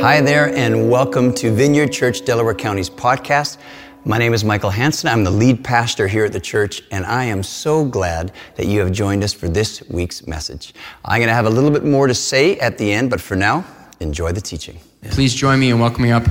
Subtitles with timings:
[0.00, 3.58] Hi there, and welcome to Vineyard Church Delaware County's podcast.
[4.04, 5.08] My name is Michael Hanson.
[5.08, 8.78] I'm the lead pastor here at the church, and I am so glad that you
[8.78, 10.72] have joined us for this week's message.
[11.04, 13.34] I'm going to have a little bit more to say at the end, but for
[13.34, 13.64] now,
[13.98, 14.78] enjoy the teaching.
[15.10, 16.22] Please join me in welcoming up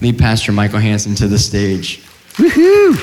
[0.00, 2.04] lead pastor Michael Hanson to the stage.
[2.34, 2.94] Woohoo!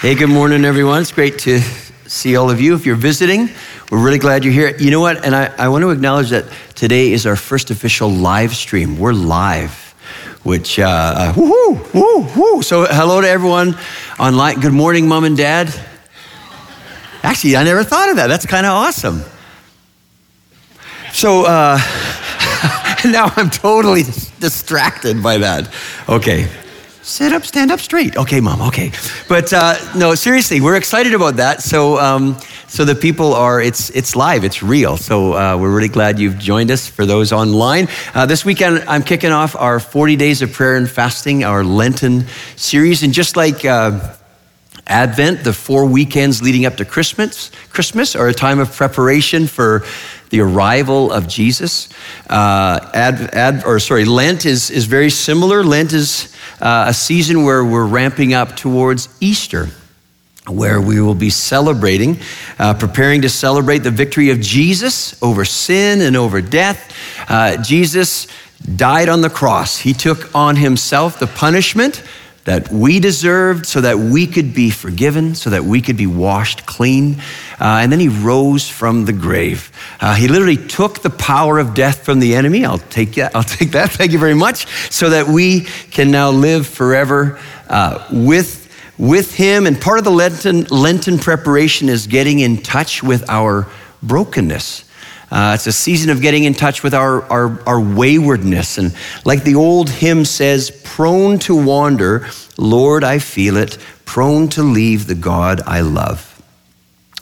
[0.00, 1.00] Hey, good morning, everyone.
[1.00, 1.60] It's great to
[2.06, 2.76] see all of you.
[2.76, 3.48] If you're visiting,
[3.90, 4.76] we're really glad you're here.
[4.76, 5.24] You know what?
[5.24, 6.44] And I, I want to acknowledge that
[6.80, 8.98] today is our first official live stream.
[8.98, 9.94] We're live,
[10.44, 12.62] which, uh, uh, woo woo, woo.
[12.62, 13.76] So, hello to everyone
[14.18, 14.60] online.
[14.60, 15.68] Good morning, mom and dad.
[17.22, 18.28] Actually, I never thought of that.
[18.28, 19.22] That's kind of awesome.
[21.12, 21.76] So, uh,
[23.04, 24.04] now I'm totally
[24.40, 25.70] distracted by that.
[26.08, 26.48] Okay.
[27.02, 28.16] Sit up, stand up straight.
[28.16, 28.62] Okay, mom.
[28.68, 28.90] Okay,
[29.28, 31.60] but uh, no, seriously, we're excited about that.
[31.60, 32.38] So, um,
[32.70, 33.60] so the people are.
[33.60, 34.44] It's it's live.
[34.44, 34.96] It's real.
[34.96, 36.86] So uh, we're really glad you've joined us.
[36.86, 40.88] For those online, uh, this weekend I'm kicking off our 40 days of prayer and
[40.88, 43.64] fasting, our Lenten series, and just like.
[43.64, 44.16] Uh,
[44.86, 49.84] Advent, the four weekends leading up to Christmas, Christmas are a time of preparation for
[50.30, 51.88] the arrival of Jesus.
[52.28, 55.62] Uh, ad, ad, or sorry, Lent is, is very similar.
[55.62, 59.68] Lent is uh, a season where we're ramping up towards Easter,
[60.50, 62.18] where we will be celebrating,
[62.58, 66.94] uh, preparing to celebrate the victory of Jesus over sin and over death.
[67.28, 68.26] Uh, Jesus
[68.76, 69.78] died on the cross.
[69.78, 72.02] He took on himself the punishment
[72.44, 76.64] that we deserved so that we could be forgiven, so that we could be washed
[76.66, 77.20] clean.
[77.60, 79.70] Uh, and then he rose from the grave.
[80.00, 82.64] Uh, he literally took the power of death from the enemy.
[82.64, 83.36] I'll take that.
[83.36, 83.90] I'll take that.
[83.92, 84.66] Thank you very much.
[84.90, 88.59] So that we can now live forever uh, with
[89.00, 89.66] with him.
[89.66, 93.66] And part of the Lenten, Lenten preparation is getting in touch with our
[94.02, 94.84] brokenness.
[95.30, 98.78] Uh, it's a season of getting in touch with our, our, our waywardness.
[98.78, 102.28] And like the old hymn says, prone to wander,
[102.58, 106.26] Lord, I feel it, prone to leave the God I love.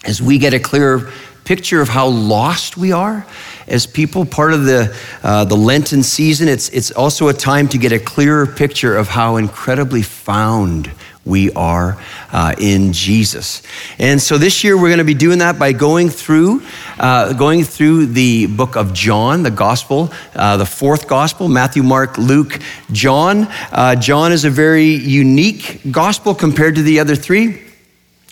[0.04, 1.12] As we get a clearer
[1.44, 3.26] picture of how lost we are
[3.68, 7.78] as people, part of the, uh, the Lenten season, it's, it's also a time to
[7.78, 10.90] get a clearer picture of how incredibly found
[11.28, 11.98] we are
[12.32, 13.62] uh, in Jesus.
[13.98, 16.62] And so this year we're going to be doing that by going through,
[16.98, 22.16] uh, going through the book of John, the gospel, uh, the fourth gospel, Matthew, Mark,
[22.18, 22.58] Luke,
[22.90, 23.46] John.
[23.70, 27.62] Uh, John is a very unique gospel compared to the other three.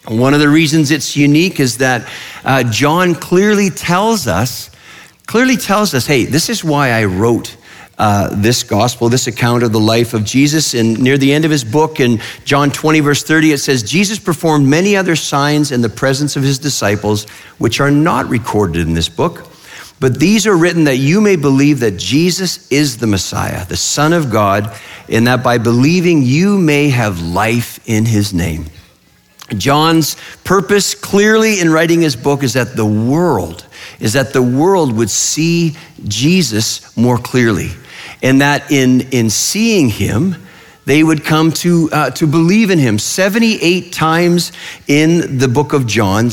[0.09, 2.09] One of the reasons it's unique is that
[2.45, 4.71] uh, John clearly tells us,
[5.27, 7.57] clearly tells us, hey, this is why I wrote
[7.99, 10.75] uh, this gospel, this account of the life of Jesus.
[10.75, 14.19] And near the end of his book, in John 20, verse 30, it says, Jesus
[14.19, 17.25] performed many other signs in the presence of his disciples,
[17.59, 19.51] which are not recorded in this book.
[19.99, 24.13] But these are written that you may believe that Jesus is the Messiah, the Son
[24.13, 24.79] of God,
[25.09, 28.67] and that by believing you may have life in his name.
[29.57, 33.65] John's purpose clearly in writing his book is that the world,
[33.99, 35.77] is that the world would see
[36.07, 37.71] Jesus more clearly
[38.23, 40.37] and that in, in seeing him,
[40.85, 42.99] they would come to, uh, to believe in him.
[42.99, 44.53] 78 times
[44.87, 46.31] in the book of John,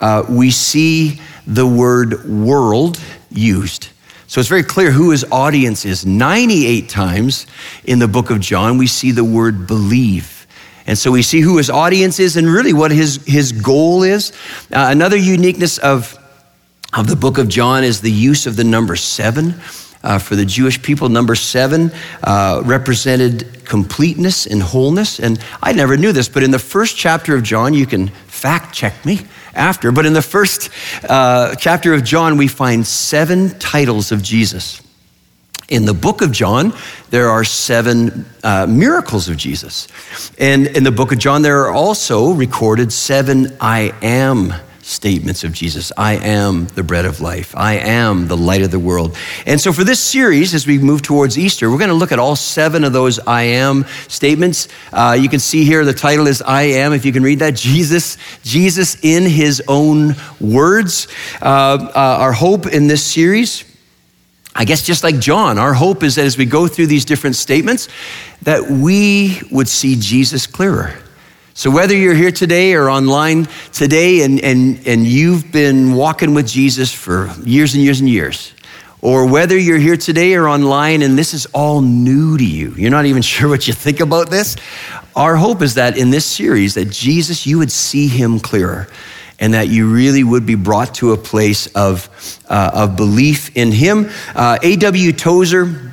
[0.00, 3.00] uh, we see the word world
[3.30, 3.88] used.
[4.26, 6.06] So it's very clear who his audience is.
[6.06, 7.46] 98 times
[7.84, 10.46] in the book of John, we see the word believe.
[10.86, 14.32] And so we see who his audience is and really what his, his goal is.
[14.72, 16.18] Uh, another uniqueness of,
[16.94, 19.60] of the book of John is the use of the number seven.
[20.02, 21.08] Uh, for the Jewish people.
[21.08, 21.92] Number seven
[22.24, 25.20] uh, represented completeness and wholeness.
[25.20, 28.74] And I never knew this, but in the first chapter of John, you can fact
[28.74, 29.20] check me
[29.54, 30.70] after, but in the first
[31.08, 34.82] uh, chapter of John, we find seven titles of Jesus.
[35.68, 36.74] In the book of John,
[37.10, 39.88] there are seven uh, miracles of Jesus.
[40.38, 44.52] And in the book of John, there are also recorded seven I am
[44.92, 45.90] statements of Jesus.
[45.96, 47.54] I am the bread of life.
[47.56, 49.16] I am the light of the world.
[49.46, 52.18] And so for this series, as we move towards Easter, we're going to look at
[52.18, 54.68] all seven of those I am statements.
[54.92, 57.56] Uh, you can see here the title is I am, if you can read that.
[57.56, 61.08] Jesus, Jesus in his own words.
[61.40, 63.64] Uh, uh, our hope in this series,
[64.54, 67.36] I guess just like John, our hope is that as we go through these different
[67.36, 67.88] statements,
[68.42, 71.01] that we would see Jesus clearer
[71.54, 76.48] so, whether you're here today or online today and, and, and you've been walking with
[76.48, 78.54] Jesus for years and years and years,
[79.02, 82.90] or whether you're here today or online and this is all new to you, you're
[82.90, 84.56] not even sure what you think about this,
[85.14, 88.88] our hope is that in this series, that Jesus, you would see him clearer
[89.42, 92.08] and that you really would be brought to a place of,
[92.48, 94.08] uh, of belief in Him.
[94.36, 95.12] Uh, A.W.
[95.12, 95.92] Tozer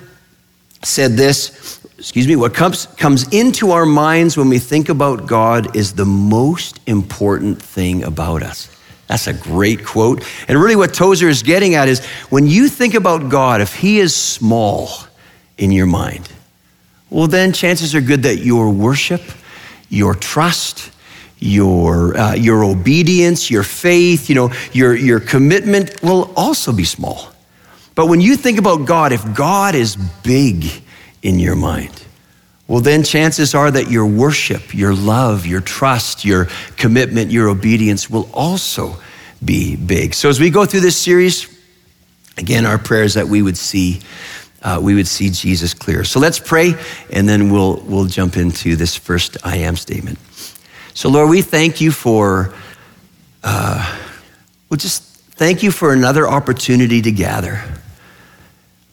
[0.83, 5.75] said this excuse me, what comes, comes into our minds when we think about God
[5.75, 8.73] is the most important thing about us.
[9.07, 10.23] That's a great quote.
[10.47, 13.99] And really, what Tozer is getting at is when you think about God, if He
[13.99, 14.89] is small
[15.57, 16.31] in your mind,
[17.09, 19.21] well, then chances are good that your worship,
[19.89, 20.91] your trust,
[21.39, 27.33] your, uh, your obedience, your faith, you know, your, your commitment will also be small.
[27.93, 30.83] But when you think about God, if God is big
[31.21, 32.05] in your mind,
[32.67, 38.09] well, then chances are that your worship, your love, your trust, your commitment, your obedience
[38.09, 38.95] will also
[39.43, 40.13] be big.
[40.13, 41.47] So as we go through this series,
[42.37, 44.01] again, our prayer is that we would see.
[44.61, 46.03] Uh, we would see Jesus clear.
[46.03, 46.73] So let's pray,
[47.13, 50.19] and then we'll we'll jump into this first I am statement.
[50.93, 52.53] So Lord, we thank you for,
[53.41, 53.99] uh,
[54.69, 55.01] well, just
[55.37, 57.63] thank you for another opportunity to gather.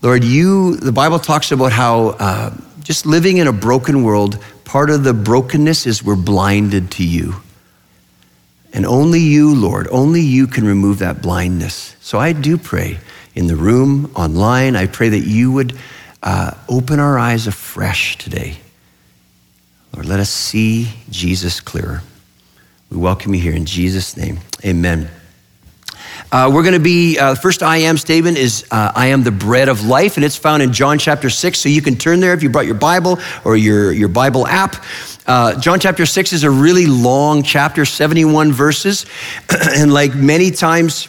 [0.06, 4.88] Lord, you, the Bible talks about how uh, just living in a broken world, part
[4.88, 7.34] of the brokenness is we're blinded to you.
[8.72, 11.96] And only you, Lord, only you can remove that blindness.
[11.98, 13.00] So I do pray
[13.34, 15.76] in the room, online, I pray that you would
[16.22, 18.58] uh, open our eyes afresh today.
[19.92, 22.04] Lord, let us see Jesus clearer.
[22.92, 24.38] We welcome you here in Jesus' name.
[24.64, 25.10] Amen.
[26.36, 29.30] Uh, we're going to be, uh, first I am statement is uh, I am the
[29.30, 31.58] bread of life, and it's found in John chapter 6.
[31.58, 34.84] So you can turn there if you brought your Bible or your, your Bible app.
[35.26, 39.06] Uh, John chapter 6 is a really long chapter, 71 verses.
[39.48, 41.08] and like many times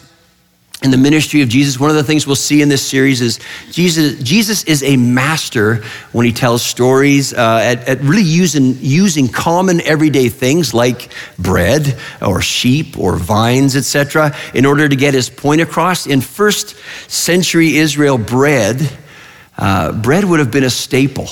[0.82, 3.40] in the ministry of Jesus, one of the things we'll see in this series is
[3.72, 5.82] Jesus, Jesus is a master
[6.12, 11.98] when he tells stories uh, at, at, really using, using common everyday things like bread
[12.22, 16.06] or sheep or vines, etc., in order to get his point across.
[16.06, 16.76] In first
[17.10, 18.96] century Israel, bread,
[19.56, 21.28] uh, bread would have been a staple.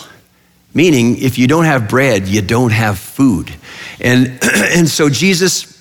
[0.74, 3.54] Meaning, if you don't have bread, you don't have food.
[4.00, 5.75] And, and so Jesus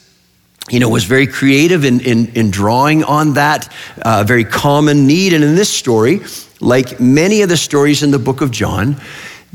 [0.69, 3.71] you know, was very creative in, in, in drawing on that
[4.01, 5.33] uh, very common need.
[5.33, 6.21] And in this story,
[6.59, 8.97] like many of the stories in the book of John,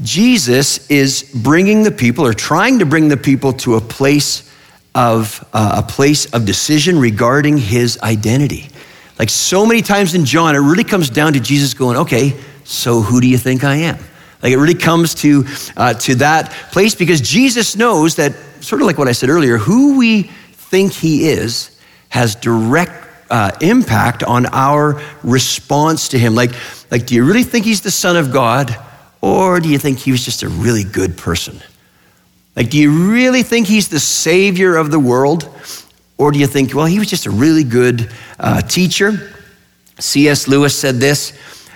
[0.02, 4.48] Jesus is bringing the people or trying to bring the people to a place
[4.94, 8.68] of uh, a place of decision regarding his identity.
[9.18, 13.02] Like so many times in John, it really comes down to Jesus going, okay, so
[13.02, 13.98] who do you think I am?
[14.42, 15.44] Like it really comes to,
[15.76, 19.58] uh, to that place because Jesus knows that, sort of like what I said earlier,
[19.58, 20.30] who we
[20.70, 21.76] think he is
[22.10, 26.34] has direct uh, impact on our response to him.
[26.34, 26.52] Like,
[26.90, 28.76] like, do you really think he's the Son of God,
[29.20, 31.60] or do you think he was just a really good person?
[32.54, 35.48] Like, do you really think he's the Savior of the world,
[36.18, 39.32] or do you think, well, he was just a really good uh, teacher?
[39.98, 40.48] C.S.
[40.48, 41.32] Lewis said this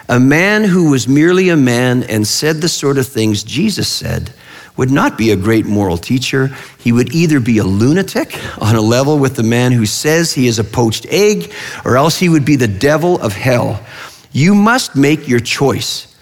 [0.09, 4.33] A man who was merely a man and said the sort of things Jesus said
[4.77, 6.49] would not be a great moral teacher.
[6.79, 10.47] He would either be a lunatic on a level with the man who says he
[10.47, 11.53] is a poached egg,
[11.85, 13.85] or else he would be the devil of hell.
[14.33, 16.15] You must make your choice.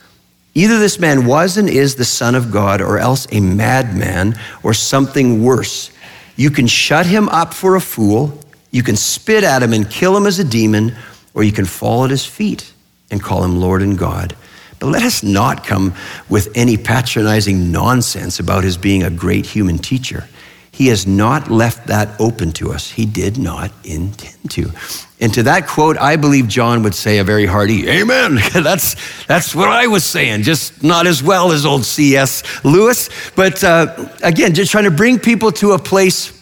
[0.55, 4.75] Either this man was and is the Son of God, or else a madman, or
[4.75, 5.91] something worse.
[6.37, 8.39] You can shut him up for a fool,
[8.71, 10.95] you can spit at him and kill him as a demon,
[11.35, 12.73] or you can fall at his feet
[13.11, 14.37] and call him Lord and God.
[14.83, 15.95] But let us not come
[16.29, 20.29] with any patronizing nonsense about his being a great human teacher.
[20.73, 22.91] He has not left that open to us.
[22.91, 24.73] He did not intend to.
[25.21, 28.41] And to that quote, I believe John would say a very hearty amen.
[28.53, 28.97] that's,
[29.27, 32.43] that's what I was saying, just not as well as old C.S.
[32.65, 33.09] Lewis.
[33.37, 36.42] But uh, again, just trying to bring people to a place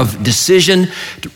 [0.00, 0.88] of decision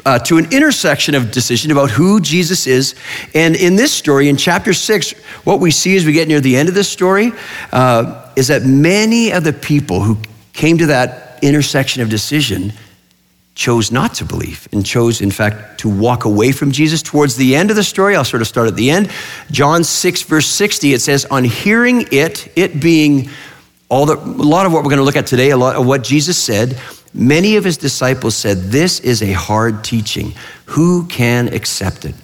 [0.05, 2.95] uh, to an intersection of decision about who Jesus is.
[3.35, 5.13] And in this story, in chapter six,
[5.45, 7.33] what we see as we get near the end of this story
[7.73, 10.19] uh, is that many of the people who
[10.53, 12.73] came to that intersection of decision
[13.55, 17.03] chose not to believe and chose, in fact, to walk away from Jesus.
[17.03, 19.11] Towards the end of the story, I'll sort of start at the end.
[19.51, 23.31] John 6, verse 60, it says, On hearing it, it being
[23.89, 25.87] all the, a lot of what we're going to look at today, a lot of
[25.87, 26.79] what Jesus said,
[27.17, 30.35] Many of his disciples said, This is a hard teaching.
[30.67, 32.15] Who can accept it?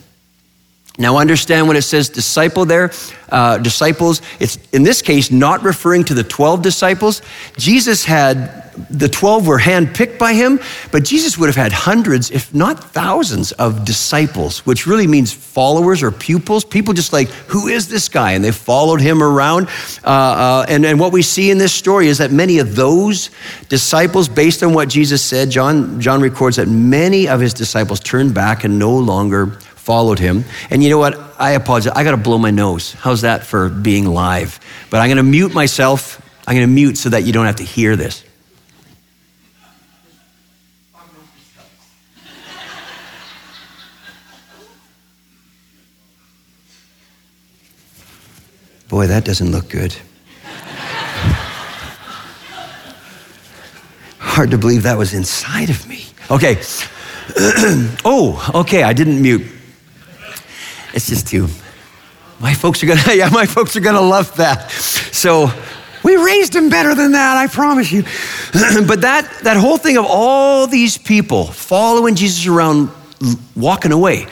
[0.99, 2.92] Now, understand when it says disciple there,
[3.30, 7.22] uh, disciples, it's in this case not referring to the 12 disciples.
[7.56, 12.54] Jesus had, the 12 were handpicked by him, but Jesus would have had hundreds, if
[12.54, 16.62] not thousands, of disciples, which really means followers or pupils.
[16.62, 18.32] People just like, who is this guy?
[18.32, 19.68] And they followed him around.
[20.04, 23.30] Uh, uh, and, and what we see in this story is that many of those
[23.70, 28.34] disciples, based on what Jesus said, John, John records that many of his disciples turned
[28.34, 30.44] back and no longer followed him.
[30.70, 31.18] And you know what?
[31.40, 31.92] I apologize.
[31.96, 32.92] I got to blow my nose.
[32.92, 34.60] How's that for being live?
[34.90, 36.22] But I'm going to mute myself.
[36.46, 38.24] I'm going to mute so that you don't have to hear this.
[48.88, 49.96] Boy, that doesn't look good.
[54.18, 56.04] Hard to believe that was inside of me.
[56.30, 56.60] Okay.
[58.04, 59.42] oh, okay, I didn't mute.
[60.94, 61.49] It's just too.
[62.40, 64.70] My folks are gonna, yeah, my folks are gonna love that.
[64.70, 65.50] So
[66.02, 68.02] we raised him better than that, I promise you.
[68.87, 72.90] but that that whole thing of all these people following Jesus around,
[73.54, 74.26] walking away,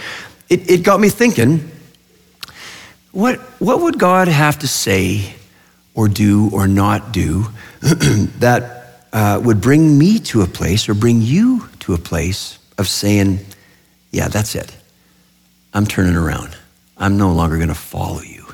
[0.49, 1.71] it, it got me thinking.
[3.13, 5.35] What what would God have to say,
[5.95, 7.47] or do, or not do,
[7.81, 12.89] that uh, would bring me to a place, or bring you to a place of
[12.89, 13.39] saying,
[14.11, 14.77] "Yeah, that's it."
[15.73, 16.57] I'm turning around.
[16.97, 18.47] I'm no longer going to follow you.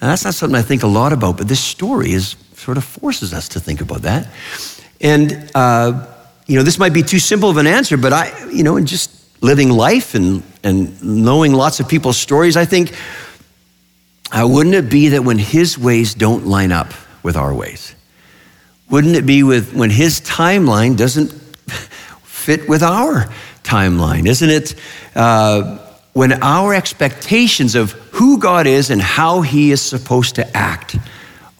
[0.00, 2.84] And that's not something I think a lot about, but this story is sort of
[2.84, 4.28] forces us to think about that.
[5.00, 6.06] And, uh,
[6.46, 8.86] you know, this might be too simple of an answer, but I, you know, in
[8.86, 9.10] just
[9.42, 12.94] living life and, and knowing lots of people's stories, I think,
[14.32, 17.94] uh, wouldn't it be that when his ways don't line up with our ways?
[18.90, 21.32] Wouldn't it be with when his timeline doesn't
[22.22, 23.28] fit with our
[23.62, 24.26] timeline?
[24.26, 24.74] Isn't it?
[25.14, 25.85] Uh,
[26.16, 30.96] when our expectations of who God is and how He is supposed to act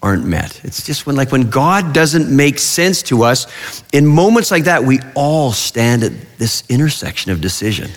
[0.01, 0.65] aren't met.
[0.65, 3.45] It's just when, like, when God doesn't make sense to us,
[3.93, 7.91] in moments like that, we all stand at this intersection of decision.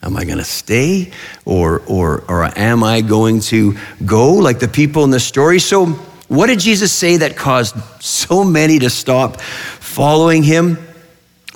[0.00, 1.10] Am I going to stay
[1.44, 3.76] or, or, or am I going to
[4.06, 5.58] go like the people in the story?
[5.58, 5.86] So,
[6.28, 10.78] what did Jesus say that caused so many to stop following him?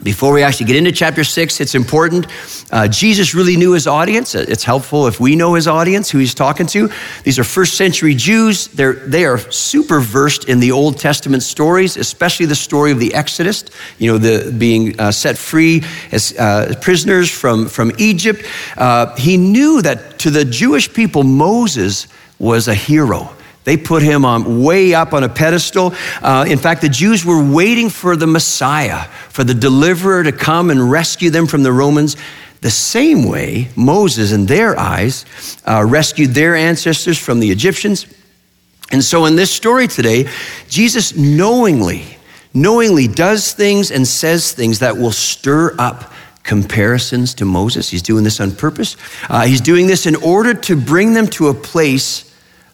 [0.03, 2.27] Before we actually get into chapter six, it's important.
[2.73, 4.35] Uh, Jesus really knew his audience.
[4.35, 6.91] It's helpful if we know his audience, who he's talking to.
[7.23, 8.67] These are first century Jews.
[8.69, 13.15] They're, they are super versed in the Old Testament stories, especially the story of the
[13.15, 13.65] Exodus,
[13.99, 18.45] you know, the being uh, set free as uh, prisoners from, from Egypt.
[18.77, 23.31] Uh, he knew that to the Jewish people, Moses was a hero.
[23.65, 25.95] They put him on, way up on a pedestal.
[26.21, 30.71] Uh, in fact, the Jews were waiting for the Messiah, for the deliverer to come
[30.71, 32.17] and rescue them from the Romans.
[32.61, 35.25] The same way Moses, in their eyes,
[35.67, 38.07] uh, rescued their ancestors from the Egyptians.
[38.91, 40.29] And so, in this story today,
[40.69, 42.05] Jesus knowingly,
[42.53, 47.89] knowingly does things and says things that will stir up comparisons to Moses.
[47.89, 48.97] He's doing this on purpose.
[49.29, 52.32] Uh, he's doing this in order to bring them to a place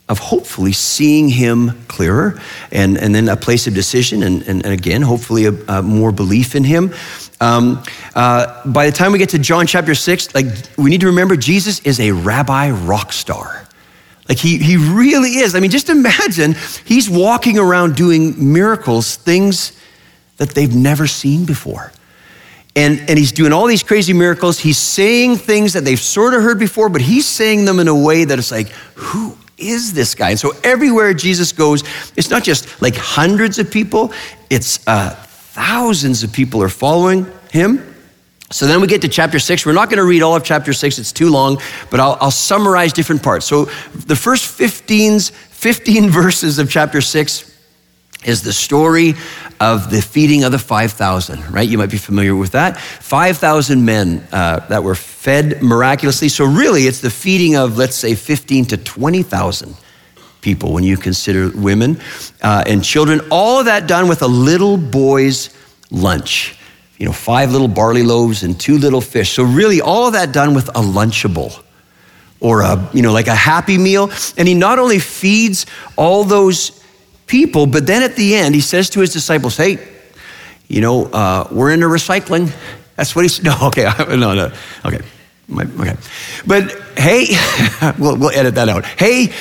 [0.09, 2.41] of hopefully seeing him clearer
[2.73, 6.13] and, and then a place of decision and, and, and again hopefully a, a, more
[6.13, 6.95] belief in him.
[7.41, 7.83] Um,
[8.15, 10.47] uh, by the time we get to john chapter 6 like
[10.77, 13.67] we need to remember jesus is a rabbi rock star.
[14.29, 15.55] Like he, he really is.
[15.55, 19.73] I mean just imagine he's walking around doing miracles things
[20.39, 21.93] that they've never seen before.
[22.77, 24.61] And, and he's doing all these crazy miracles.
[24.61, 27.95] He's saying things that they've sort of heard before, but he's saying them in a
[27.95, 30.31] way that it's like, who is this guy?
[30.31, 31.83] And so everywhere Jesus goes,
[32.17, 34.13] it's not just like hundreds of people,
[34.49, 37.85] it's uh, thousands of people are following him.
[38.51, 39.67] So then we get to chapter six.
[39.67, 41.59] We're not going to read all of chapter six, it's too long,
[41.91, 43.45] but I'll, I'll summarize different parts.
[43.45, 47.58] So the first 15, 15 verses of chapter six
[48.25, 49.15] is the story
[49.61, 51.69] of the feeding of the 5,000, right?
[51.69, 52.79] You might be familiar with that.
[52.79, 56.29] 5,000 men uh, that were fed miraculously.
[56.29, 59.77] So, really, it's the feeding of, let's say, 15 to 20,000
[60.41, 62.01] people when you consider women
[62.43, 63.21] uh, and children.
[63.31, 65.51] All of that done with a little boy's
[65.91, 66.57] lunch.
[66.99, 69.33] You know, five little barley loaves and two little fish.
[69.33, 71.63] So, really, all of that done with a Lunchable
[72.41, 74.11] or a, you know, like a happy meal.
[74.37, 76.78] And he not only feeds all those
[77.29, 77.67] people.
[77.67, 79.79] But then at the end, he says to his disciples, Hey,
[80.67, 82.53] you know, uh, we're into recycling.
[82.97, 83.45] That's what he said.
[83.45, 84.53] No, okay, no, no,
[84.85, 85.01] okay.
[85.51, 85.97] Okay.
[86.47, 87.27] But hey,
[87.99, 88.85] we'll, we'll edit that out.
[88.85, 89.33] Hey,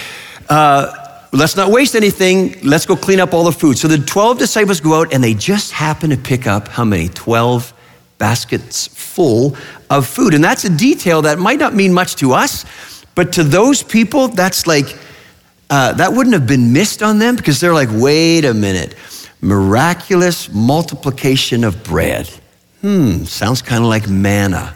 [0.50, 0.94] uh,
[1.34, 2.56] let's not waste anything.
[2.63, 3.77] Let's go clean up all the food.
[3.77, 7.10] So the 12 disciples go out and they just happen to pick up how many?
[7.10, 7.74] 12
[8.17, 9.58] baskets full
[9.89, 10.34] of food.
[10.34, 12.65] And that's a detail that might not mean much to us,
[13.15, 14.96] But to those people, that's like,
[15.69, 18.95] uh, that wouldn't have been missed on them because they're like, wait a minute,
[19.41, 22.29] miraculous multiplication of bread.
[22.81, 24.74] Hmm, sounds kind of like manna.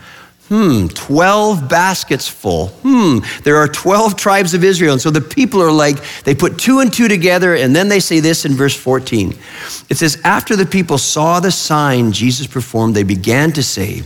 [0.49, 2.67] Hmm, 12 baskets full.
[2.83, 4.91] Hmm, there are 12 tribes of Israel.
[4.91, 5.95] And so the people are like,
[6.25, 9.29] they put two and two together, and then they say this in verse 14.
[9.89, 14.03] It says, After the people saw the sign Jesus performed, they began to say,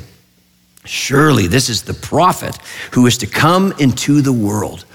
[0.83, 2.55] Surely this is the prophet
[2.91, 4.85] who is to come into the world.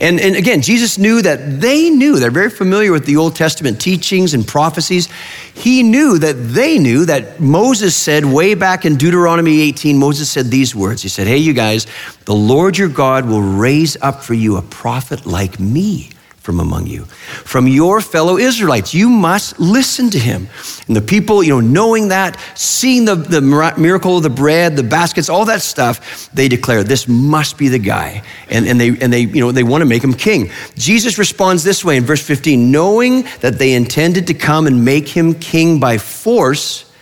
[0.00, 3.80] And, and again, Jesus knew that they knew, they're very familiar with the Old Testament
[3.80, 5.08] teachings and prophecies.
[5.54, 10.46] He knew that they knew that Moses said way back in Deuteronomy 18, Moses said
[10.46, 11.02] these words.
[11.02, 11.86] He said, Hey, you guys,
[12.24, 16.10] the Lord your God will raise up for you a prophet like me
[16.50, 18.92] from among you, from your fellow Israelites.
[18.92, 20.48] You must listen to him.
[20.88, 24.82] And the people, you know, knowing that, seeing the, the miracle of the bread, the
[24.82, 28.24] baskets, all that stuff, they declare this must be the guy.
[28.48, 30.50] And, and, they, and they, you know, they want to make him king.
[30.74, 35.08] Jesus responds this way in verse 15 knowing that they intended to come and make
[35.08, 36.92] him king by force,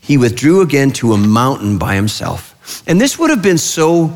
[0.00, 2.82] he withdrew again to a mountain by himself.
[2.88, 4.12] And this would have been so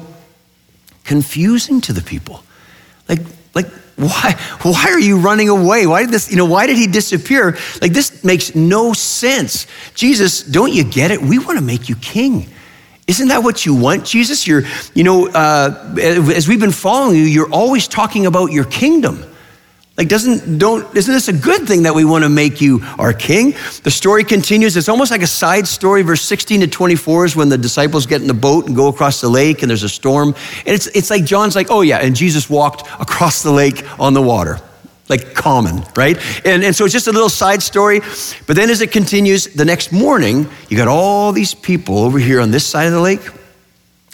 [1.04, 2.42] confusing to the people.
[3.08, 3.20] Like,
[3.96, 5.86] why, why are you running away?
[5.86, 7.58] Why did this, you know, why did he disappear?
[7.80, 9.66] Like this makes no sense.
[9.94, 11.20] Jesus, don't you get it?
[11.20, 12.48] We want to make you king.
[13.06, 14.46] Isn't that what you want, Jesus?
[14.46, 14.62] You're,
[14.94, 19.24] you know, uh, as we've been following you, you're always talking about your kingdom.
[19.98, 23.12] Like, doesn't, don't, isn't this a good thing that we want to make you our
[23.12, 23.54] king?
[23.82, 24.74] The story continues.
[24.74, 26.00] It's almost like a side story.
[26.00, 29.20] Verse 16 to 24 is when the disciples get in the boat and go across
[29.20, 30.28] the lake and there's a storm.
[30.64, 34.14] And it's, it's like John's like, oh yeah, and Jesus walked across the lake on
[34.14, 34.60] the water.
[35.10, 36.16] Like common, right?
[36.46, 38.00] And, and so it's just a little side story.
[38.46, 42.40] But then as it continues, the next morning, you got all these people over here
[42.40, 43.20] on this side of the lake,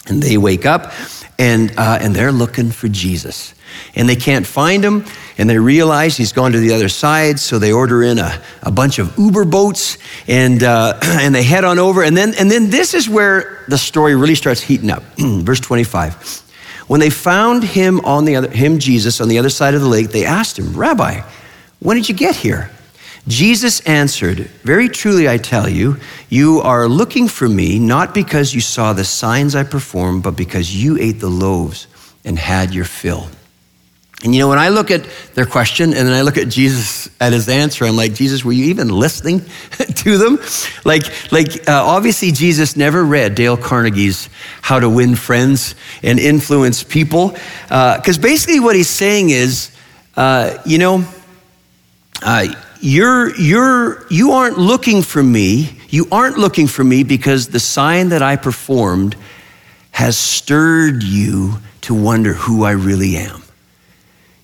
[0.07, 0.91] and they wake up
[1.39, 3.55] and, uh, and they're looking for Jesus.
[3.95, 5.05] And they can't find him
[5.37, 8.71] and they realize he's gone to the other side so they order in a, a
[8.71, 12.03] bunch of uber boats and, uh, and they head on over.
[12.03, 15.01] And then, and then this is where the story really starts heating up.
[15.17, 16.45] Verse 25
[16.87, 19.87] when they found him on the other him jesus on the other side of the
[19.87, 21.21] lake they asked him rabbi
[21.79, 22.71] when did you get here
[23.29, 25.95] jesus answered very truly i tell you
[26.29, 30.75] you are looking for me not because you saw the signs i performed but because
[30.75, 31.87] you ate the loaves
[32.25, 33.29] and had your fill
[34.23, 37.09] and you know, when I look at their question and then I look at Jesus
[37.21, 39.39] at his answer, I'm like, Jesus, were you even listening
[39.95, 40.39] to them?
[40.83, 44.27] Like, like uh, obviously, Jesus never read Dale Carnegie's
[44.61, 47.29] How to Win Friends and Influence People.
[47.29, 49.71] Because uh, basically, what he's saying is,
[50.17, 51.05] uh, you know,
[52.21, 52.47] uh,
[52.81, 55.77] you're, you're, you aren't looking for me.
[55.89, 59.15] You aren't looking for me because the sign that I performed
[59.91, 63.41] has stirred you to wonder who I really am.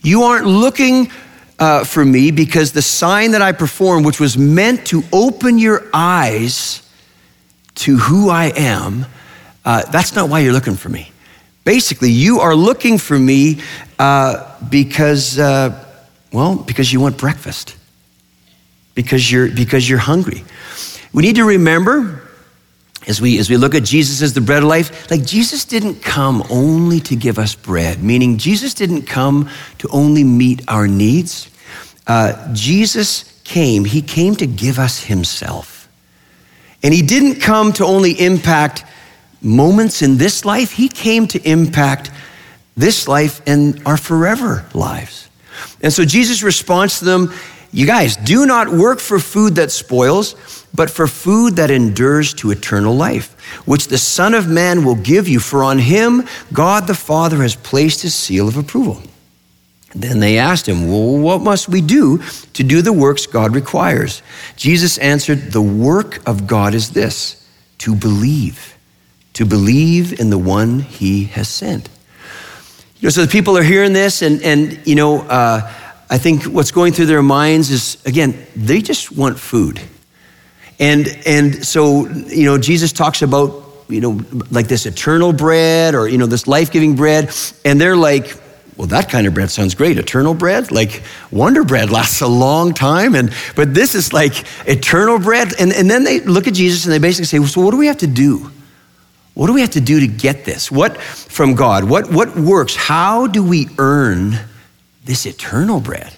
[0.01, 1.11] You aren't looking
[1.59, 5.83] uh, for me because the sign that I performed, which was meant to open your
[5.93, 6.81] eyes
[7.75, 9.05] to who I am,
[9.63, 11.11] uh, that's not why you're looking for me.
[11.63, 13.61] Basically, you are looking for me
[13.97, 15.83] uh, because, uh,
[16.31, 17.75] well, because you want breakfast,
[18.95, 20.43] because you're, because you're hungry.
[21.13, 22.23] We need to remember
[23.07, 26.01] as we, as we look at Jesus as the bread of life, like Jesus didn't
[26.01, 31.49] come only to give us bread, meaning Jesus didn't come to only meet our needs.
[32.07, 35.87] Uh, Jesus came, he came to give us himself.
[36.81, 38.83] And he didn't come to only impact
[39.41, 42.09] moments in this life, he came to impact
[42.75, 45.29] this life and our forever lives.
[45.81, 47.33] And so Jesus responds to them
[47.75, 52.51] you guys, do not work for food that spoils, but for food that endures to
[52.51, 53.33] eternal life,
[53.67, 57.57] which the Son of Man will give you, for on him God the Father has
[57.57, 59.01] placed his seal of approval.
[59.93, 62.21] Then they asked him, Well, what must we do
[62.53, 64.21] to do the works God requires?
[64.55, 67.45] Jesus answered, The work of God is this
[67.79, 68.77] to believe,
[69.33, 71.89] to believe in the one he has sent.
[72.99, 75.69] You know, so the people are hearing this, and, and you know, uh,
[76.09, 79.81] I think what's going through their minds is, again, they just want food.
[80.79, 86.07] And, and so, you know, Jesus talks about, you know, like this eternal bread or,
[86.07, 87.33] you know, this life giving bread.
[87.63, 88.37] And they're like,
[88.77, 89.97] well, that kind of bread sounds great.
[89.97, 93.15] Eternal bread, like Wonder Bread lasts a long time.
[93.15, 95.53] And, but this is like eternal bread.
[95.59, 97.77] And, and then they look at Jesus and they basically say, well, so what do
[97.77, 98.51] we have to do?
[99.33, 100.69] What do we have to do to get this?
[100.69, 101.85] What from God?
[101.85, 102.75] What, what works?
[102.75, 104.39] How do we earn
[105.05, 106.13] this eternal bread.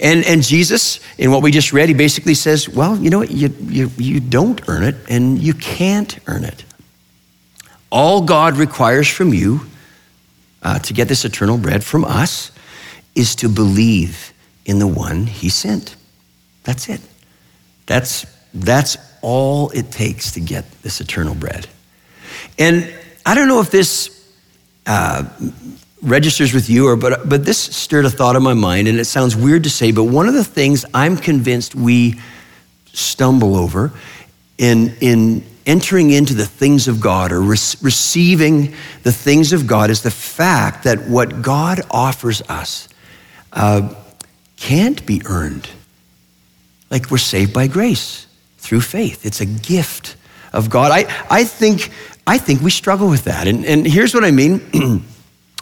[0.00, 3.30] And, and Jesus, in what we just read, he basically says, well, you know what?
[3.30, 6.64] You, you, you don't earn it and you can't earn it.
[7.90, 9.60] All God requires from you
[10.62, 12.50] uh, to get this eternal bread from us
[13.14, 14.32] is to believe
[14.64, 15.94] in the one he sent.
[16.64, 17.00] That's it.
[17.86, 21.68] That's, that's all it takes to get this eternal bread.
[22.58, 22.92] And
[23.24, 24.26] I don't know if this
[24.86, 25.28] uh,
[26.02, 29.04] registers with you, or but but this stirred a thought in my mind, and it
[29.04, 32.20] sounds weird to say, but one of the things I'm convinced we
[32.92, 33.92] stumble over
[34.58, 39.90] in in entering into the things of God or re- receiving the things of God
[39.90, 42.88] is the fact that what God offers us
[43.52, 43.94] uh,
[44.56, 45.68] can't be earned.
[46.90, 48.26] Like we're saved by grace
[48.58, 49.24] through faith.
[49.24, 50.16] It's a gift
[50.52, 50.90] of God.
[50.92, 51.90] I, I think
[52.26, 53.48] I think we struggle with that.
[53.48, 55.04] And, and here's what I mean.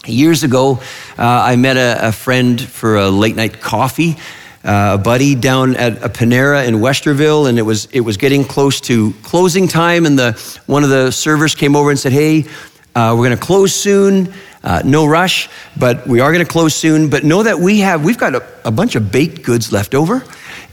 [0.07, 0.81] Years ago,
[1.19, 4.17] uh, I met a, a, friend for a late night coffee,
[4.65, 8.45] uh, a buddy down at a Panera in Westerville, and it was, it was getting
[8.45, 10.07] close to closing time.
[10.07, 10.33] And the,
[10.65, 12.47] one of the servers came over and said, Hey,
[12.95, 14.33] uh, we're going to close soon.
[14.65, 17.11] Uh, no rush, but we are going to close soon.
[17.11, 20.25] But know that we have, we've got a, a bunch of baked goods left over,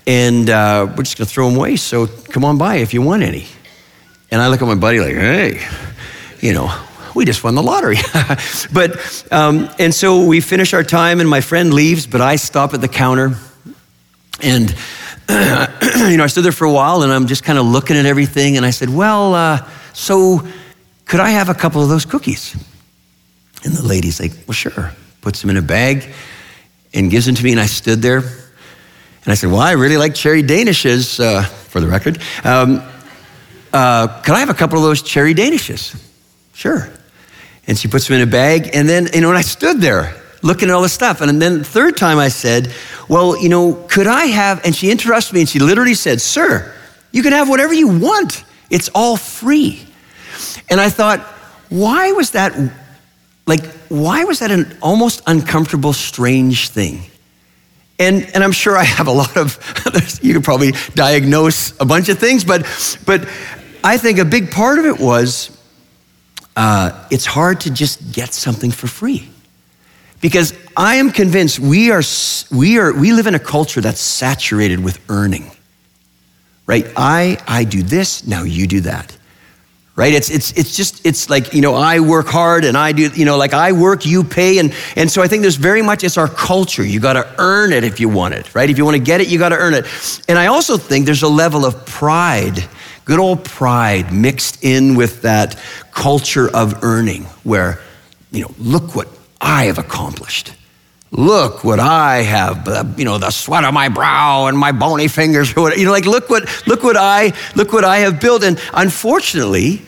[0.06, 1.76] and uh, we're just going to throw them away.
[1.76, 3.46] So come on by if you want any.
[4.32, 5.68] And I look at my buddy like, hey,
[6.40, 6.87] you know,
[7.18, 7.98] we just won the lottery.
[8.74, 12.74] but, um, and so we finish our time, and my friend leaves, but I stop
[12.74, 13.36] at the counter.
[14.42, 14.70] And,
[15.30, 18.06] you know, I stood there for a while, and I'm just kind of looking at
[18.06, 18.56] everything.
[18.56, 20.48] And I said, well, uh, so
[21.06, 22.56] could I have a couple of those cookies?
[23.64, 24.94] And the lady's like, well, sure.
[25.22, 26.14] Puts them in a bag
[26.94, 27.52] and gives them to me.
[27.52, 28.20] And I stood there.
[28.20, 32.20] And I said, well, I really like cherry danishes, uh, for the record.
[32.44, 32.82] Um,
[33.74, 36.02] uh, Can I have a couple of those cherry danishes?
[36.54, 36.90] Sure.
[37.68, 38.70] And she puts them in a bag.
[38.74, 41.22] And then, you know, and I stood there looking at all the stuff.
[41.22, 42.74] And then the third time I said,
[43.10, 46.74] Well, you know, could I have, and she interrupted me and she literally said, Sir,
[47.12, 48.44] you can have whatever you want.
[48.70, 49.86] It's all free.
[50.70, 51.22] And I thought,
[51.70, 52.54] why was that,
[53.46, 57.02] like, why was that an almost uncomfortable, strange thing?
[58.00, 59.58] And, and I'm sure I have a lot of,
[60.22, 62.62] you could probably diagnose a bunch of things, but,
[63.06, 63.28] but
[63.84, 65.57] I think a big part of it was
[66.58, 69.30] uh, it's hard to just get something for free.
[70.22, 72.02] Because I am convinced we, are,
[72.52, 75.52] we, are, we live in a culture that's saturated with earning,
[76.66, 76.92] right?
[76.98, 79.16] I, I do this, now you do that.
[79.96, 80.14] Right?
[80.14, 83.26] It's, it's, it's just it's like you know i work hard and i do you
[83.26, 86.20] know like i work you pay and, and so i think there's very much it's
[86.20, 86.86] our culture.
[86.86, 88.70] You got to earn it if you want it right?
[88.70, 89.88] If you want to get it you got to earn it.
[90.28, 92.64] And i also think there's a level of pride
[93.08, 95.58] good old pride mixed in with that
[95.92, 97.80] culture of earning where
[98.32, 99.08] you know look what
[99.42, 100.54] i have accomplished
[101.12, 105.08] look what I have, uh, you know, the sweat on my brow and my bony
[105.08, 105.80] fingers, or whatever.
[105.80, 108.44] You know, like look what look what I look what I have built.
[108.44, 109.82] And unfortunately,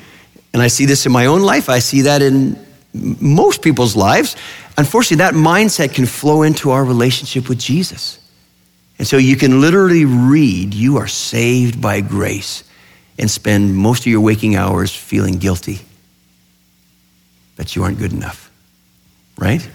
[0.53, 2.57] and I see this in my own life, I see that in
[2.93, 4.35] most people's lives.
[4.77, 8.19] Unfortunately, that mindset can flow into our relationship with Jesus.
[8.97, 12.63] And so you can literally read, you are saved by grace,
[13.19, 15.81] and spend most of your waking hours feeling guilty
[17.57, 18.49] that you aren't good enough,
[19.37, 19.67] right?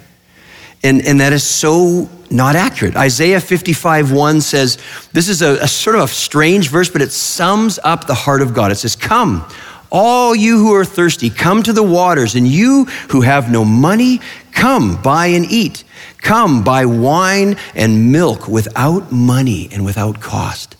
[0.82, 2.96] And, and that is so not accurate.
[2.96, 4.78] Isaiah 55 1 says,
[5.12, 8.42] this is a, a sort of a strange verse, but it sums up the heart
[8.42, 8.72] of God.
[8.72, 9.46] It says, Come,
[9.92, 14.20] all you who are thirsty, come to the waters, and you who have no money,
[14.52, 15.84] come, buy and eat.
[16.18, 20.76] Come, buy wine and milk without money and without cost.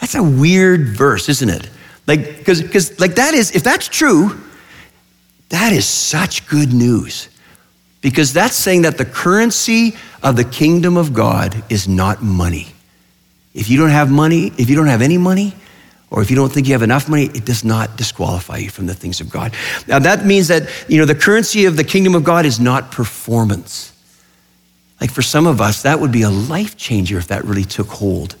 [0.00, 1.68] That's a weird verse, isn't it?
[2.08, 4.40] Like, because, because, like, that is, if that's true,
[5.50, 7.28] that is such good news.
[8.00, 12.68] Because that's saying that the currency of the kingdom of God is not money.
[13.54, 15.54] If you don't have money, if you don't have any money,
[16.10, 18.86] or if you don't think you have enough money, it does not disqualify you from
[18.86, 19.52] the things of God.
[19.86, 22.90] Now that means that, you know, the currency of the kingdom of God is not
[22.90, 23.92] performance.
[25.00, 27.88] Like for some of us, that would be a life changer if that really took
[27.88, 28.36] hold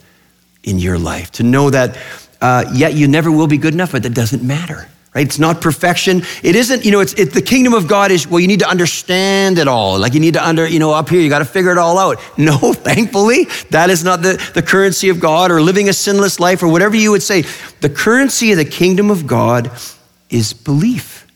[0.62, 1.30] in your life.
[1.32, 1.98] To know that,
[2.40, 5.26] uh, yet you never will be good enough, but that doesn't matter right?
[5.26, 6.22] It's not perfection.
[6.42, 8.68] It isn't, you know, it's it, the kingdom of God is, well, you need to
[8.68, 9.98] understand it all.
[9.98, 11.98] Like you need to under, you know, up here, you got to figure it all
[11.98, 12.18] out.
[12.38, 16.62] No, thankfully, that is not the, the currency of God or living a sinless life
[16.62, 17.42] or whatever you would say.
[17.80, 19.72] The currency of the kingdom of God
[20.30, 21.26] is belief.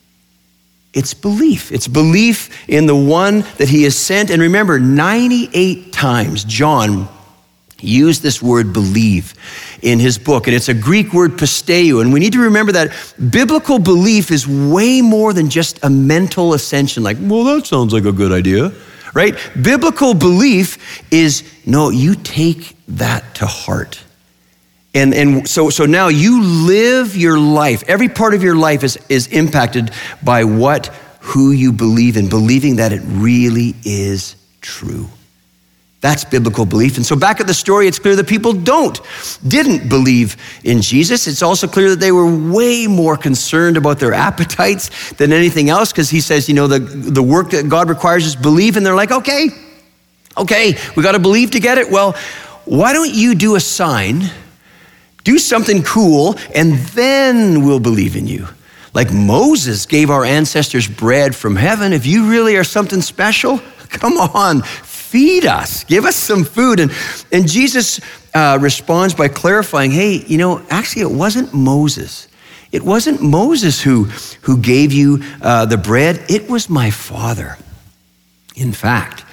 [0.94, 1.72] It's belief.
[1.72, 4.30] It's belief in the one that he has sent.
[4.30, 7.08] And remember, 98 times John
[7.82, 9.34] used this word believe
[9.82, 12.00] in his book, and it's a Greek word pisteu.
[12.00, 12.92] And we need to remember that
[13.30, 18.04] biblical belief is way more than just a mental ascension, like, well, that sounds like
[18.04, 18.72] a good idea,
[19.14, 19.36] right?
[19.60, 24.02] Biblical belief is no, you take that to heart.
[24.94, 28.98] And, and so, so now you live your life, every part of your life is,
[29.08, 29.90] is impacted
[30.22, 30.88] by what
[31.20, 35.08] who you believe in, believing that it really is true.
[36.02, 36.96] That's biblical belief.
[36.96, 39.00] And so back at the story, it's clear that people don't,
[39.46, 41.28] didn't believe in Jesus.
[41.28, 45.92] It's also clear that they were way more concerned about their appetites than anything else
[45.92, 48.76] because he says, you know, the, the work that God requires is believe.
[48.76, 49.50] And they're like, okay,
[50.36, 51.88] okay, we got to believe to get it.
[51.88, 52.16] Well,
[52.64, 54.24] why don't you do a sign,
[55.22, 58.48] do something cool, and then we'll believe in you?
[58.92, 61.92] Like Moses gave our ancestors bread from heaven.
[61.92, 64.62] If you really are something special, come on,
[65.12, 66.80] feed us, give us some food.
[66.80, 66.90] And,
[67.30, 68.00] and Jesus
[68.32, 72.28] uh, responds by clarifying hey, you know, actually, it wasn't Moses.
[72.72, 74.04] It wasn't Moses who,
[74.40, 77.58] who gave you uh, the bread, it was my Father.
[78.56, 79.26] In fact,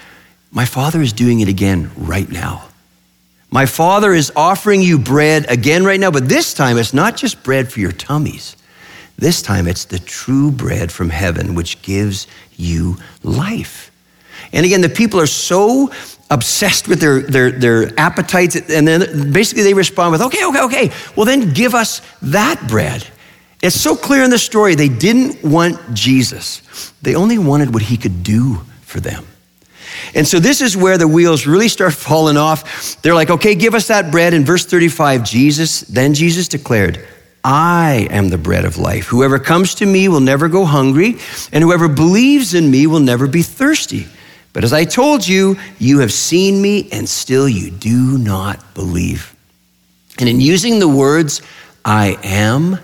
[0.52, 2.68] my Father is doing it again right now.
[3.50, 7.42] My Father is offering you bread again right now, but this time it's not just
[7.42, 8.58] bread for your tummies.
[9.18, 13.89] This time it's the true bread from heaven, which gives you life.
[14.54, 15.92] And again, the people are so
[16.30, 20.92] obsessed with their, their, their appetites, and then basically they respond with, okay, okay, okay,
[21.16, 23.06] well then give us that bread.
[23.62, 26.94] It's so clear in the story, they didn't want Jesus.
[27.02, 29.26] They only wanted what he could do for them.
[30.16, 33.02] And so this is where the wheels really start falling off.
[33.02, 34.34] They're like, okay, give us that bread.
[34.34, 37.06] In verse 35, Jesus, then Jesus declared,
[37.44, 39.08] I am the bread of life.
[39.08, 41.18] Whoever comes to me will never go hungry,
[41.52, 44.08] and whoever believes in me will never be thirsty.
[44.60, 49.34] But as I told you, you have seen me, and still you do not believe.
[50.20, 51.42] And in using the words,
[51.86, 52.78] I am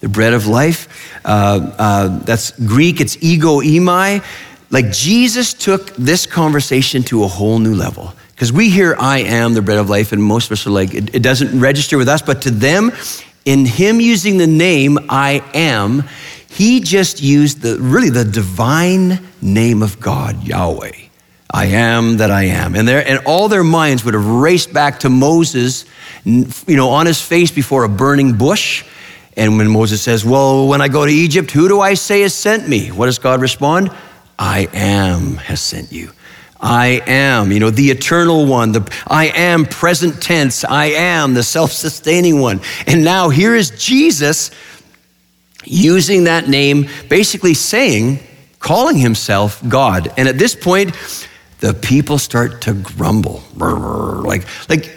[0.00, 4.22] the bread of life, uh, uh, that's Greek, it's ego eimi.
[4.70, 8.12] Like Jesus took this conversation to a whole new level.
[8.32, 10.92] Because we hear, I am the bread of life, and most of us are like,
[10.92, 12.20] it, it doesn't register with us.
[12.20, 12.92] But to them,
[13.46, 16.04] in him using the name I am,
[16.50, 21.01] he just used the really the divine name of God, Yahweh.
[21.52, 22.74] I am that I am.
[22.74, 25.84] And, and all their minds would have raced back to Moses,
[26.24, 28.84] you know, on his face before a burning bush.
[29.36, 32.34] And when Moses says, Well, when I go to Egypt, who do I say has
[32.34, 32.88] sent me?
[32.88, 33.90] What does God respond?
[34.38, 36.12] I am has sent you.
[36.58, 41.42] I am, you know, the eternal one, the I am present tense, I am the
[41.42, 42.60] self sustaining one.
[42.86, 44.52] And now here is Jesus
[45.64, 48.20] using that name, basically saying,
[48.60, 50.12] calling himself God.
[50.16, 50.94] And at this point,
[51.62, 53.40] the people start to grumble.
[53.54, 54.92] Like, like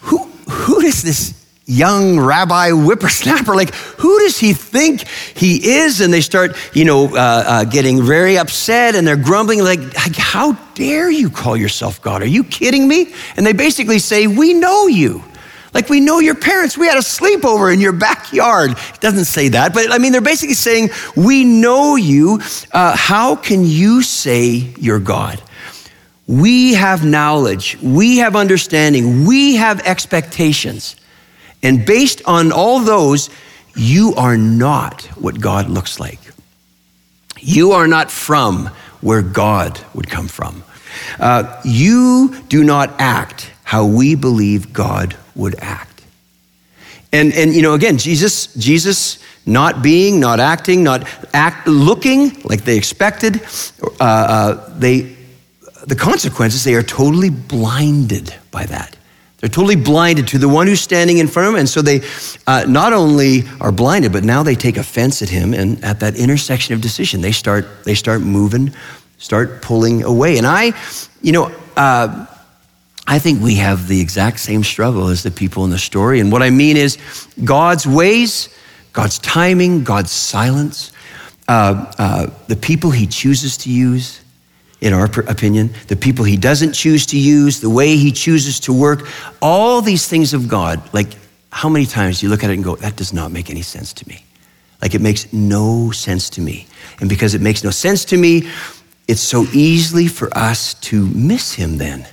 [0.00, 1.32] who, who is this
[1.64, 3.56] young rabbi whippersnapper?
[3.56, 6.02] Like, who does he think he is?
[6.02, 10.52] And they start, you know, uh, uh, getting very upset and they're grumbling, like, how
[10.74, 12.20] dare you call yourself God?
[12.20, 13.14] Are you kidding me?
[13.38, 15.24] And they basically say, We know you.
[15.72, 16.76] Like, we know your parents.
[16.76, 18.72] We had a sleepover in your backyard.
[18.72, 22.42] It doesn't say that, but I mean, they're basically saying, We know you.
[22.70, 25.42] Uh, how can you say you're God?
[26.26, 30.96] We have knowledge, we have understanding, we have expectations.
[31.62, 33.30] And based on all those,
[33.76, 36.18] you are not what God looks like.
[37.38, 38.66] You are not from
[39.00, 40.64] where God would come from.
[41.20, 46.04] Uh, you do not act how we believe God would act.
[47.12, 52.64] And, and you know, again, Jesus, Jesus not being, not acting, not act, looking like
[52.64, 53.42] they expected,
[54.00, 55.15] uh, uh, they
[55.86, 58.96] the consequences, they are totally blinded by that.
[59.38, 61.60] They're totally blinded to the one who's standing in front of them.
[61.60, 62.00] And so they
[62.46, 65.52] uh, not only are blinded, but now they take offense at him.
[65.52, 68.72] And at that intersection of decision, they start, they start moving,
[69.18, 70.38] start pulling away.
[70.38, 70.72] And I,
[71.20, 72.26] you know, uh,
[73.06, 76.18] I think we have the exact same struggle as the people in the story.
[76.18, 76.98] And what I mean is
[77.44, 78.48] God's ways,
[78.92, 80.92] God's timing, God's silence,
[81.46, 84.20] uh, uh the people he chooses to use,
[84.80, 88.72] in our opinion, the people he doesn't choose to use, the way he chooses to
[88.72, 89.08] work,
[89.40, 91.16] all these things of God, like
[91.50, 93.62] how many times do you look at it and go, that does not make any
[93.62, 94.22] sense to me?
[94.82, 96.66] Like it makes no sense to me.
[97.00, 98.48] And because it makes no sense to me,
[99.08, 102.06] it's so easily for us to miss him then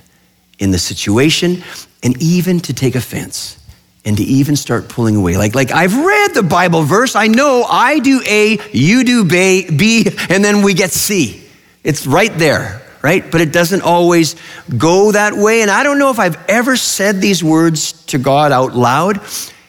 [0.58, 1.62] in the situation
[2.02, 3.58] and even to take offense
[4.06, 5.36] and to even start pulling away.
[5.36, 7.16] Like, like I've read the Bible verse.
[7.16, 11.43] I know I do A, you do B B, and then we get C.
[11.84, 13.30] It's right there, right?
[13.30, 14.34] But it doesn't always
[14.76, 15.60] go that way.
[15.60, 19.20] And I don't know if I've ever said these words to God out loud.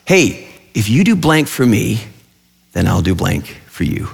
[0.05, 1.99] Hey, if you do blank for me,
[2.71, 4.07] then I'll do blank for you.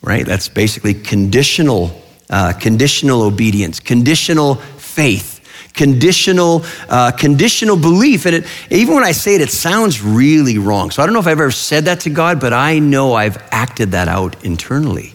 [0.00, 0.26] Right?
[0.26, 5.32] That's basically conditional, uh, conditional obedience, conditional faith
[5.74, 10.90] conditional uh, conditional belief and it, even when i say it it sounds really wrong
[10.90, 13.38] so i don't know if i've ever said that to god but i know i've
[13.50, 15.11] acted that out internally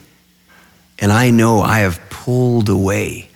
[0.99, 3.29] and I know I have pulled away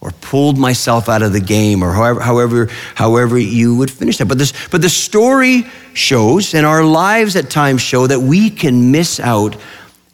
[0.00, 4.26] or pulled myself out of the game or however, however, however you would finish that.
[4.26, 8.90] But, this, but the story shows, and our lives at times show, that we can
[8.90, 9.56] miss out,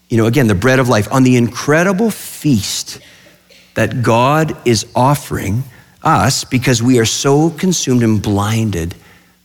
[0.09, 3.01] you know, again, the bread of life, on the incredible feast
[3.75, 5.65] that God is offering
[6.03, 8.95] us because we are so consumed and blinded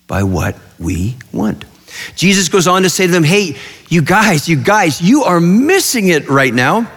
[0.08, 1.66] by what we want.
[2.16, 3.58] Jesus goes on to say to them, Hey,
[3.90, 6.92] you guys, you guys, you are missing it right now.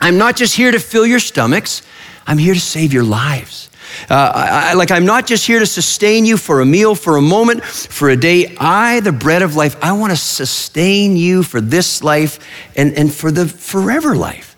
[0.00, 1.82] I'm not just here to fill your stomachs,
[2.26, 3.68] I'm here to save your lives.
[4.10, 7.22] Uh, I, like, I'm not just here to sustain you for a meal, for a
[7.22, 8.54] moment, for a day.
[8.58, 12.38] I, the bread of life, I want to sustain you for this life
[12.76, 14.56] and, and for the forever life.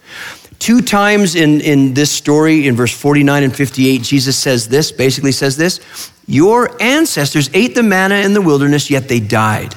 [0.58, 5.32] Two times in, in this story, in verse 49 and 58, Jesus says this basically
[5.32, 5.80] says this
[6.26, 9.74] Your ancestors ate the manna in the wilderness, yet they died.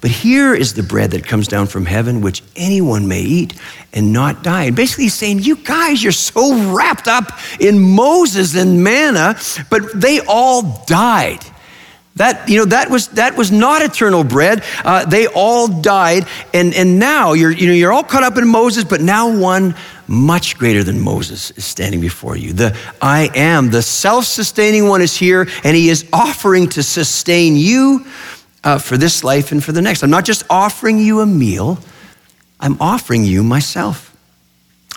[0.00, 3.54] But here is the bread that comes down from heaven, which anyone may eat
[3.92, 4.64] and not die.
[4.64, 10.00] And basically, he's saying, You guys, you're so wrapped up in Moses and manna, but
[10.00, 11.44] they all died.
[12.16, 14.64] That, you know, that was, that was not eternal bread.
[14.84, 16.26] Uh, they all died.
[16.52, 19.74] And, and now you're, you know, you're all caught up in Moses, but now one
[20.06, 22.52] much greater than Moses is standing before you.
[22.52, 27.56] The I am, the self sustaining one is here, and he is offering to sustain
[27.56, 28.04] you
[28.64, 30.02] uh, for this life and for the next.
[30.02, 31.78] I'm not just offering you a meal,
[32.58, 34.06] I'm offering you myself.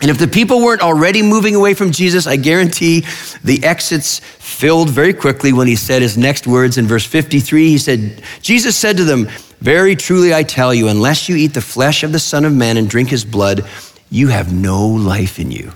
[0.01, 3.05] And if the people weren't already moving away from Jesus, I guarantee
[3.43, 7.69] the exits filled very quickly when he said his next words in verse 53.
[7.69, 9.29] He said, Jesus said to them,
[9.61, 12.75] Very truly I tell you, unless you eat the flesh of the Son of Man
[12.75, 13.65] and drink his blood,
[14.09, 15.71] you have no life in you.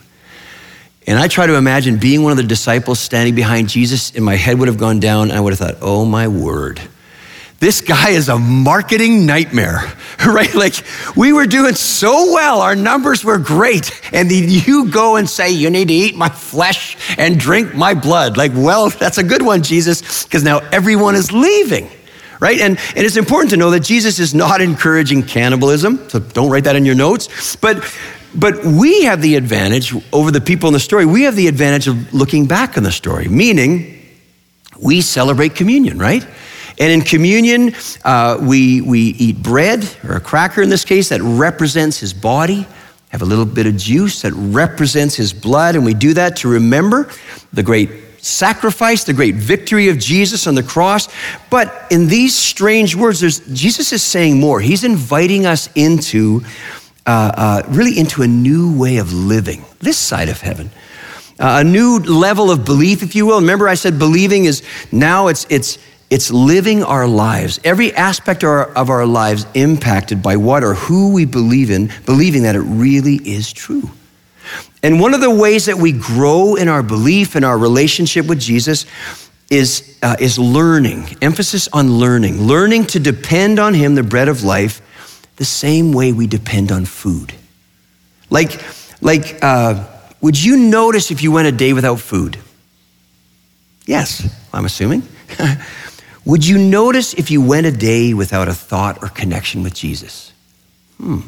[1.06, 4.36] And I try to imagine being one of the disciples standing behind Jesus, and my
[4.36, 6.82] head would have gone down, and I would have thought, oh my word
[7.60, 9.82] this guy is a marketing nightmare,
[10.26, 10.54] right?
[10.54, 10.76] Like
[11.16, 15.50] we were doing so well, our numbers were great, and then you go and say,
[15.50, 18.38] You need to eat my flesh and drink my blood.
[18.38, 21.90] Like, well, that's a good one, Jesus, because now everyone is leaving,
[22.40, 22.60] right?
[22.60, 26.66] And, and it's important to know that Jesus is not encouraging cannibalism, so don't write
[26.66, 27.84] that in your notes, but
[28.36, 31.06] but we have the advantage over the people in the story.
[31.06, 33.98] We have the advantage of looking back on the story, meaning
[34.80, 36.28] we celebrate communion, right?
[36.80, 37.74] And in communion,
[38.06, 42.68] uh, we, we eat bread, or a cracker in this case, that represents his body,
[43.10, 46.48] have a little bit of juice that represents his blood, and we do that to
[46.48, 47.10] remember
[47.52, 51.08] the great sacrifice, the great victory of Jesus on the cross.
[51.50, 53.22] But in these strange words,
[53.54, 54.60] Jesus is saying more.
[54.60, 56.44] He's inviting us into
[57.06, 60.70] uh, uh, really into a new way of living this side of heaven.
[61.40, 63.40] Uh, a new level of belief, if you will.
[63.40, 64.62] Remember, I said believing is
[64.92, 65.78] now it's, it's,
[66.10, 70.74] it's living our lives, every aspect of our, of our, lives impacted by what or
[70.74, 73.90] who we believe in, believing that it really is true.
[74.82, 78.40] And one of the ways that we grow in our belief and our relationship with
[78.40, 78.86] Jesus
[79.50, 84.44] is, uh, is learning, emphasis on learning, learning to depend on Him, the bread of
[84.44, 84.82] life,
[85.36, 87.34] the same way we depend on food.
[88.30, 88.62] Like,
[89.02, 89.86] like uh,
[90.22, 92.38] would you notice if you went a day without food?
[93.86, 95.04] Yes, I'm assuming.
[96.28, 100.34] Would you notice if you went a day without a thought or connection with Jesus?
[100.98, 101.22] Hmm,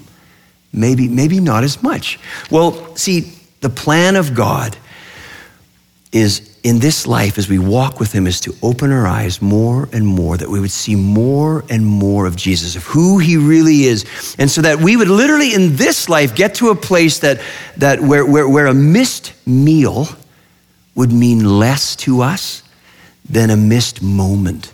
[0.73, 2.19] maybe, maybe not as much.
[2.51, 3.31] Well, see,
[3.61, 4.75] the plan of God
[6.11, 9.87] is in this life as we walk with Him is to open our eyes more
[9.93, 13.85] and more, that we would see more and more of Jesus, of who He really
[13.85, 14.35] is.
[14.37, 17.39] And so that we would literally in this life get to a place that,
[17.77, 20.09] that where, where, where a missed meal
[20.93, 22.63] would mean less to us
[23.29, 24.73] than a missed moment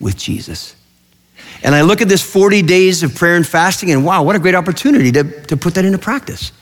[0.00, 0.76] with Jesus.
[1.62, 4.38] And I look at this 40 days of prayer and fasting, and wow, what a
[4.38, 6.52] great opportunity to, to put that into practice.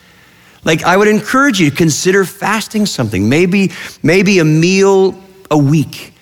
[0.65, 5.21] Like, I would encourage you to consider fasting something, maybe, maybe a meal
[5.51, 6.13] a week.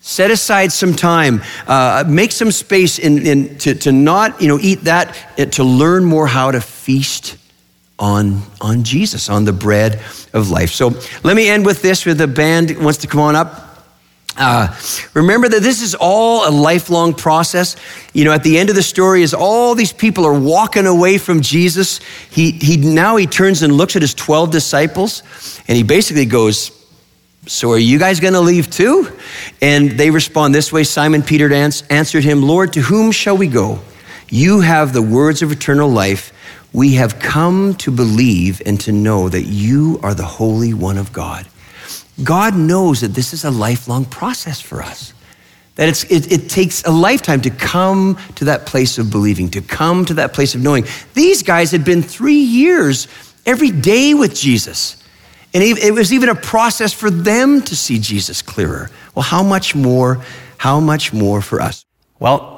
[0.00, 4.58] Set aside some time, uh, make some space in, in, to, to not you know,
[4.60, 7.36] eat that, uh, to learn more how to feast
[7.98, 10.00] on, on Jesus, on the bread
[10.32, 10.70] of life.
[10.70, 10.90] So
[11.24, 13.67] let me end with this with the band wants to come on up.
[14.38, 14.74] Uh,
[15.14, 17.74] remember that this is all a lifelong process.
[18.12, 21.18] You know, at the end of the story, is all these people are walking away
[21.18, 21.98] from Jesus,
[22.30, 25.22] he, he now he turns and looks at his 12 disciples
[25.66, 26.70] and he basically goes,
[27.46, 29.10] So are you guys going to leave too?
[29.60, 33.80] And they respond this way Simon Peter answered him, Lord, to whom shall we go?
[34.30, 36.32] You have the words of eternal life.
[36.72, 41.12] We have come to believe and to know that you are the Holy One of
[41.12, 41.46] God.
[42.22, 45.12] God knows that this is a lifelong process for us.
[45.76, 49.60] That it's, it, it, takes a lifetime to come to that place of believing, to
[49.60, 50.84] come to that place of knowing.
[51.14, 53.06] These guys had been three years
[53.46, 54.96] every day with Jesus.
[55.54, 58.90] And it was even a process for them to see Jesus clearer.
[59.14, 60.22] Well, how much more,
[60.58, 61.86] how much more for us?
[62.20, 62.57] Well,